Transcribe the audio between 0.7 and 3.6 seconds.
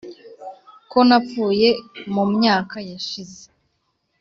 ko napfuye mu myaka yashize,